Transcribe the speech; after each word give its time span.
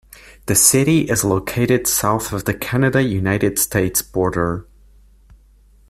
The 0.47 0.55
city 0.55 1.01
is 1.11 1.23
located 1.23 1.85
south 1.85 2.33
of 2.33 2.45
the 2.45 2.55
Canada–United 2.55 3.59
States 3.59 4.01
border. 4.01 4.65